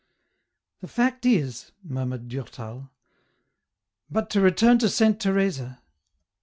"The 0.81 0.87
fact 0.87 1.27
is," 1.27 1.73
murmured 1.83 2.27
Durtal..," 2.27 2.89
but 4.09 4.31
to 4.31 4.41
return 4.41 4.79
to 4.79 4.89
Saint 4.89 5.21
Teresa 5.21 5.79